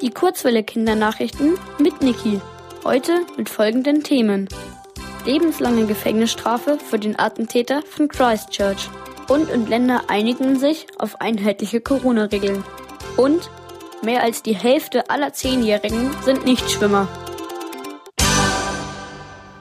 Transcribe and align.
Die 0.00 0.10
Kurzwelle-Kindernachrichten 0.10 1.58
mit 1.80 2.02
Niki. 2.02 2.40
Heute 2.84 3.26
mit 3.36 3.48
folgenden 3.48 4.04
Themen. 4.04 4.48
Lebenslange 5.26 5.86
Gefängnisstrafe 5.86 6.78
für 6.78 7.00
den 7.00 7.18
Attentäter 7.18 7.82
von 7.82 8.06
Christchurch. 8.06 8.88
Bund 9.26 9.50
und 9.50 9.68
Länder 9.68 10.02
einigen 10.06 10.56
sich 10.56 10.86
auf 11.00 11.20
einheitliche 11.20 11.80
Corona-Regeln. 11.80 12.62
Und 13.16 13.50
mehr 14.00 14.22
als 14.22 14.44
die 14.44 14.54
Hälfte 14.54 15.10
aller 15.10 15.32
Zehnjährigen 15.32 16.12
sind 16.22 16.44
Nichtschwimmer. 16.44 17.08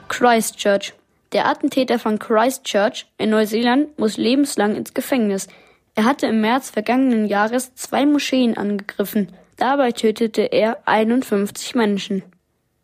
Christchurch. 0.07 0.93
Der 1.31 1.47
Attentäter 1.47 1.97
von 1.97 2.19
Christchurch 2.19 3.07
in 3.17 3.31
Neuseeland 3.31 3.97
muss 3.97 4.17
lebenslang 4.17 4.75
ins 4.75 4.93
Gefängnis. 4.93 5.47
Er 5.95 6.05
hatte 6.05 6.27
im 6.27 6.41
März 6.41 6.69
vergangenen 6.69 7.25
Jahres 7.25 7.73
zwei 7.73 8.05
Moscheen 8.05 8.55
angegriffen. 8.55 9.29
Dabei 9.57 9.91
tötete 9.91 10.43
er 10.43 10.77
51 10.85 11.73
Menschen. 11.73 12.21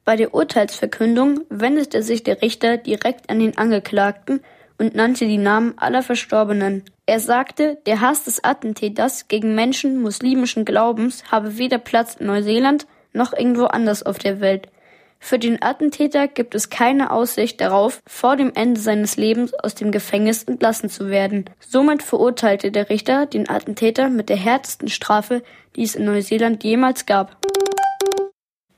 Bei 0.03 0.15
der 0.15 0.33
Urteilsverkündung 0.33 1.41
wendete 1.49 2.01
sich 2.01 2.23
der 2.23 2.41
Richter 2.41 2.77
direkt 2.77 3.29
an 3.29 3.39
den 3.39 3.57
Angeklagten 3.57 4.41
und 4.79 4.95
nannte 4.95 5.25
die 5.25 5.37
Namen 5.37 5.75
aller 5.77 6.01
Verstorbenen. 6.01 6.83
Er 7.05 7.19
sagte, 7.19 7.77
der 7.85 8.01
Hass 8.01 8.25
des 8.25 8.43
Attentäters 8.43 9.27
gegen 9.27 9.53
Menschen 9.53 10.01
muslimischen 10.01 10.65
Glaubens 10.65 11.31
habe 11.31 11.57
weder 11.57 11.77
Platz 11.77 12.15
in 12.15 12.25
Neuseeland 12.25 12.87
noch 13.13 13.33
irgendwo 13.33 13.65
anders 13.65 14.03
auf 14.03 14.17
der 14.17 14.41
Welt. 14.41 14.67
Für 15.25 15.39
den 15.39 15.61
Attentäter 15.61 16.27
gibt 16.27 16.53
es 16.53 16.69
keine 16.69 17.09
Aussicht 17.09 17.61
darauf, 17.61 18.01
vor 18.05 18.35
dem 18.35 18.51
Ende 18.55 18.81
seines 18.81 19.15
Lebens 19.15 19.53
aus 19.53 19.73
dem 19.73 19.93
Gefängnis 19.93 20.43
entlassen 20.43 20.89
zu 20.89 21.07
werden. 21.07 21.45
Somit 21.61 22.03
verurteilte 22.03 22.71
der 22.71 22.89
Richter 22.89 23.25
den 23.25 23.49
Attentäter 23.49 24.09
mit 24.09 24.27
der 24.27 24.35
härtesten 24.35 24.89
Strafe, 24.89 25.41
die 25.77 25.83
es 25.83 25.95
in 25.95 26.03
Neuseeland 26.03 26.61
jemals 26.65 27.05
gab. 27.05 27.37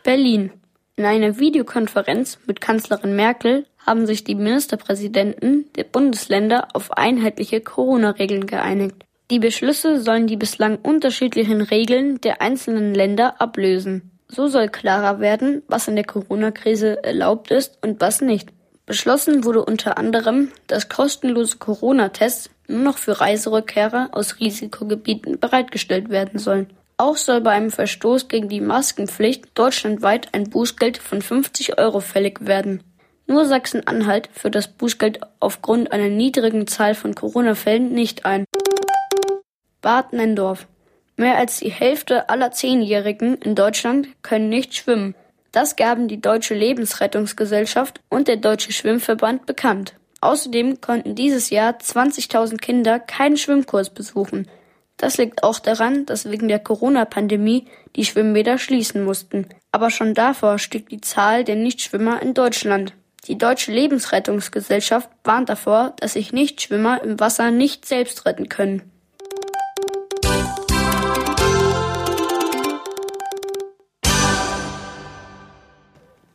Berlin. 0.04 0.52
In 0.98 1.06
einer 1.06 1.40
Videokonferenz 1.40 2.38
mit 2.46 2.62
Kanzlerin 2.62 3.16
Merkel 3.16 3.66
haben 3.84 4.06
sich 4.06 4.24
die 4.24 4.36
Ministerpräsidenten 4.36 5.66
der 5.76 5.84
Bundesländer 5.86 6.68
auf 6.74 6.92
einheitliche 6.92 7.60
Corona-Regeln 7.60 8.46
geeinigt. 8.46 9.04
Die 9.32 9.40
Beschlüsse 9.40 10.00
sollen 10.00 10.28
die 10.28 10.38
bislang 10.38 10.78
unterschiedlichen 10.78 11.62
Regeln 11.62 12.22
der 12.22 12.44
einzelnen 12.44 12.94
Länder 12.94 13.42
ablösen. 13.42 14.15
So 14.28 14.48
soll 14.48 14.70
klarer 14.70 15.20
werden, 15.20 15.64
was 15.68 15.88
in 15.88 15.96
der 15.96 16.06
Corona-Krise 16.06 17.04
erlaubt 17.04 17.52
ist 17.52 17.78
und 17.82 18.02
was 18.02 18.22
nicht. 18.22 18.50
Beschlossen 18.86 19.44
wurde 19.44 19.66
unter 19.66 19.98
anderem, 19.98 20.52
dass 20.68 20.90
kostenlose 20.90 21.58
Corona-Tests 21.58 22.50
nur 22.68 22.82
noch 22.82 22.98
für 22.98 23.20
Reiserückkehrer 23.20 24.10
aus 24.12 24.40
Risikogebieten 24.40 25.40
bereitgestellt 25.40 26.10
werden 26.10 26.40
sollen. 26.40 26.68
Auch 26.98 27.18
soll 27.18 27.42
bei 27.42 27.52
einem 27.52 27.72
Verstoß 27.72 28.28
gegen 28.28 28.48
die 28.48 28.62
Maskenpflicht 28.62 29.50
deutschlandweit 29.56 30.30
ein 30.34 30.50
Bußgeld 30.50 30.98
von 30.98 31.22
50 31.22 31.78
Euro 31.78 32.00
fällig 32.00 32.46
werden. 32.46 32.84
Nur 33.28 33.46
Sachsen-Anhalt 33.46 34.30
führt 34.32 34.56
das 34.56 34.68
Bußgeld 34.68 35.20
aufgrund 35.40 35.92
einer 35.92 36.10
niedrigen 36.10 36.68
Zahl 36.68 36.94
von 36.96 37.16
Corona-Fällen 37.16 37.92
nicht 37.92 38.24
ein. 38.24 38.46
Bad 39.82 40.14
Nendorf 40.14 40.68
Mehr 41.18 41.38
als 41.38 41.60
die 41.60 41.72
Hälfte 41.72 42.30
aller 42.30 42.52
Zehnjährigen 42.52 43.36
in 43.36 43.56
Deutschland 43.56 44.08
können 44.22 44.50
nicht 44.50 44.76
schwimmen. 44.76 45.16
Das 45.52 45.78
gaben 45.78 46.10
die 46.10 46.20
Deutsche 46.20 46.54
Lebensrettungsgesellschaft 46.54 48.02
und 48.10 48.28
der 48.28 48.36
Deutsche 48.36 48.74
Schwimmverband 48.74 49.46
bekannt. 49.46 49.94
Außerdem 50.20 50.82
konnten 50.82 51.16
dieses 51.16 51.50
Jahr 51.50 51.78
20.000 51.78 52.58
Kinder 52.58 53.00
keinen 53.00 53.38
Schwimmkurs 53.38 53.90
besuchen. 53.90 54.50
Das 54.98 55.18
liegt 55.18 55.44
auch 55.44 55.60
daran, 55.60 56.06
dass 56.06 56.30
wegen 56.30 56.48
der 56.48 56.60
Corona-Pandemie 56.60 57.68
die 57.96 58.06
Schwimmbäder 58.06 58.58
schließen 58.58 59.04
mussten. 59.04 59.48
Aber 59.72 59.90
schon 59.90 60.14
davor 60.14 60.58
stieg 60.58 60.90
die 60.90 61.02
Zahl 61.02 61.44
der 61.44 61.56
Nichtschwimmer 61.56 62.22
in 62.22 62.34
Deutschland. 62.34 62.94
Die 63.28 63.38
Deutsche 63.38 63.72
Lebensrettungsgesellschaft 63.72 65.10
warnt 65.24 65.50
davor, 65.50 65.94
dass 66.00 66.14
sich 66.14 66.34
Nichtschwimmer 66.34 67.02
im 67.04 67.20
Wasser 67.20 67.52
nicht 67.52 67.86
selbst 67.86 68.26
retten 68.26 68.50
können. 68.50 68.92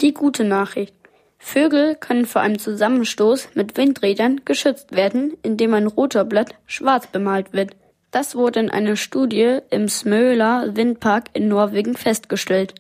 Die 0.01 0.15
gute 0.15 0.45
Nachricht. 0.45 0.95
Vögel 1.39 1.95
können 1.95 2.25
vor 2.25 2.41
einem 2.41 2.59
Zusammenstoß 2.59 3.51
mit 3.55 3.77
Windrädern 3.77 4.43
geschützt 4.47 4.93
werden, 4.93 5.37
indem 5.43 5.75
ein 5.75 5.87
Rotorblatt 5.87 6.55
schwarz 6.65 7.07
bemalt 7.09 7.53
wird. 7.53 7.77
Das 8.11 8.35
wurde 8.35 8.61
in 8.61 8.71
einer 8.71 8.97
Studie 8.97 9.59
im 9.69 9.89
Smøla 9.89 10.75
Windpark 10.75 11.27
in 11.35 11.49
Norwegen 11.49 11.97
festgestellt. 11.97 12.75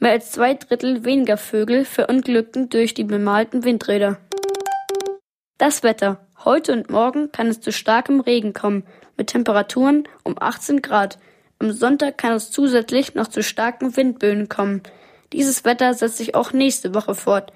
Mehr 0.00 0.12
als 0.12 0.32
zwei 0.32 0.52
Drittel 0.52 1.04
weniger 1.06 1.38
Vögel 1.38 1.86
verunglückten 1.86 2.68
durch 2.68 2.92
die 2.92 3.04
bemalten 3.04 3.64
Windräder. 3.64 4.18
Das 5.56 5.82
Wetter. 5.82 6.26
Heute 6.44 6.74
und 6.74 6.90
morgen 6.90 7.32
kann 7.32 7.46
es 7.48 7.62
zu 7.62 7.72
starkem 7.72 8.20
Regen 8.20 8.52
kommen, 8.52 8.84
mit 9.16 9.28
Temperaturen 9.28 10.06
um 10.24 10.36
18 10.38 10.82
Grad. 10.82 11.18
Am 11.58 11.72
Sonntag 11.72 12.18
kann 12.18 12.34
es 12.34 12.50
zusätzlich 12.50 13.14
noch 13.14 13.28
zu 13.28 13.42
starken 13.42 13.96
Windböen 13.96 14.50
kommen. 14.50 14.82
Dieses 15.36 15.66
Wetter 15.66 15.92
setzt 15.92 16.16
sich 16.16 16.34
auch 16.34 16.54
nächste 16.54 16.94
Woche 16.94 17.14
fort. 17.14 17.52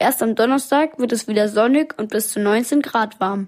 Erst 0.00 0.20
am 0.20 0.34
Donnerstag 0.34 0.98
wird 0.98 1.12
es 1.12 1.28
wieder 1.28 1.48
sonnig 1.48 1.96
und 1.96 2.10
bis 2.10 2.32
zu 2.32 2.40
19 2.40 2.82
Grad 2.82 3.20
warm. 3.20 3.46